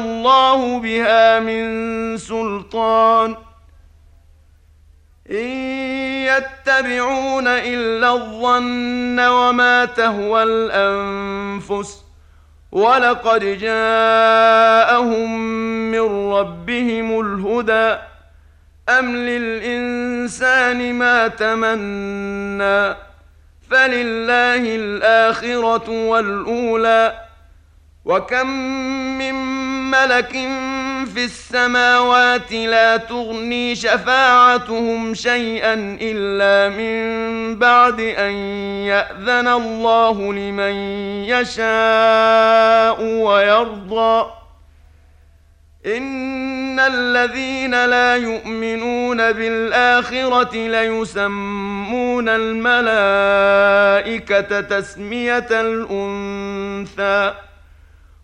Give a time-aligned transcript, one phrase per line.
[0.00, 3.36] الله بها من سلطان.
[5.30, 5.46] إن
[6.24, 12.04] يتبعون إلا الظن وما تهوى الأنفس
[12.72, 15.38] ولقد جاءهم
[15.90, 17.98] من ربهم الهدى.
[18.88, 22.96] أم للإنسان ما تمنى
[23.70, 27.27] فلله الآخرة والأولى.
[28.04, 28.46] وكم
[29.18, 29.34] من
[29.90, 30.32] ملك
[31.14, 38.32] في السماوات لا تغني شفاعتهم شيئا الا من بعد ان
[38.86, 40.74] ياذن الله لمن
[41.24, 44.30] يشاء ويرضى
[45.86, 53.40] ان الذين لا يؤمنون بالاخره ليسمون الملائكه
[54.60, 57.34] تسميه الانثى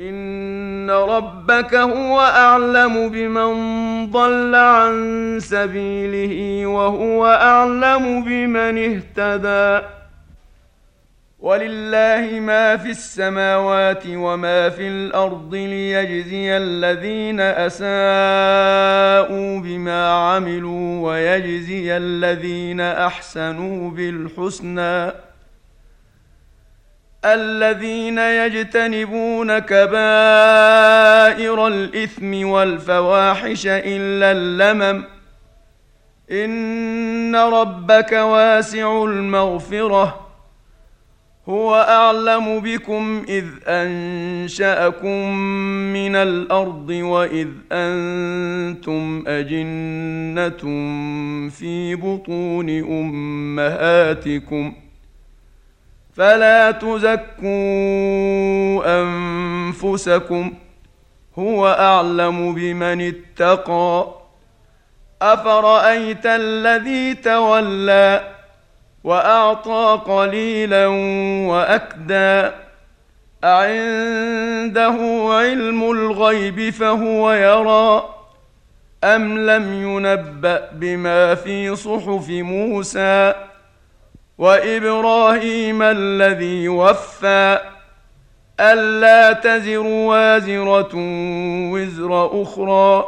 [0.00, 3.52] ان ربك هو اعلم بمن
[4.10, 9.86] ضل عن سبيله وهو اعلم بمن اهتدى
[11.40, 17.90] ولله ما في السماوات وما في الأرض ليجزي الذين اساءوا
[19.60, 25.12] بما عملوا ويجزي الذين احسنوا بالحسنى
[27.24, 35.04] الذين يجتنبون كبائر الإثم والفواحش إلا اللمم.
[36.30, 40.26] إن ربك واسع المغفرة.
[41.48, 45.36] هو أعلم بكم إذ أنشأكم
[45.92, 50.58] من الأرض وإذ أنتم أجنة
[51.50, 54.74] في بطون أمهاتكم.
[56.20, 57.50] فلا تزكوا
[59.00, 60.52] أنفسكم
[61.38, 64.06] هو أعلم بمن اتقى
[65.22, 68.34] أفرأيت الذي تولى
[69.04, 70.86] وأعطى قليلا
[71.48, 72.50] وأكدى
[73.44, 74.96] أعنده
[75.30, 78.14] علم الغيب فهو يرى
[79.04, 83.49] أم لم ينبأ بما في صحف موسى
[84.40, 87.58] وإبراهيم الذي وفى
[88.60, 90.90] ألا تزر وازرة
[91.72, 93.04] وزر أخرى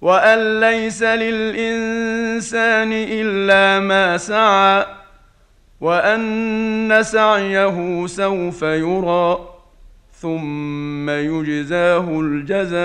[0.00, 4.86] وأن ليس للإنسان إلا ما سعى
[5.80, 9.48] وأن سعيه سوف يرى
[10.20, 12.78] ثم يجزاه الجزاء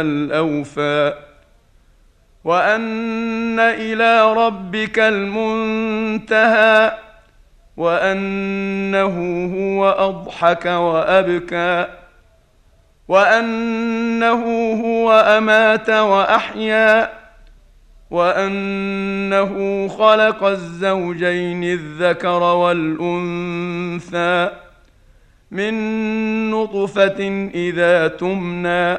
[0.00, 1.27] الأوفى
[2.44, 6.92] وان إلى ربك المنتهى
[7.76, 9.16] وانه
[9.54, 11.86] هو اضحك وابكى
[13.08, 17.12] وانه هو امات واحيا
[18.10, 23.70] وانه خلق الزوجين الذكر والانثى
[25.50, 25.74] من
[26.50, 28.98] نطفه اذا تمنى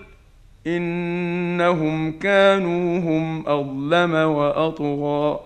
[0.67, 5.39] إنهم كانوا هم أظلم وأطغى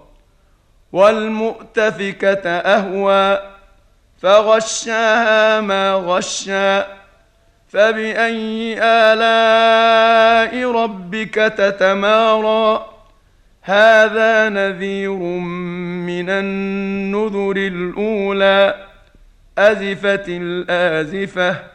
[0.94, 3.39] والمؤتفكة أهوى
[4.21, 6.81] فغشاها ما غشى
[7.69, 12.85] فبأي آلاء ربك تتمارى
[13.62, 15.13] هذا نذير
[16.07, 18.75] من النذر الأولى
[19.57, 21.75] أزفت الآزفة